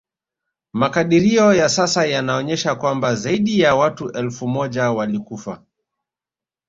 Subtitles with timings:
[0.73, 5.63] Makadirio ya sasa yanaonyesha kwamba zaidi ya watu elfu moja walikufa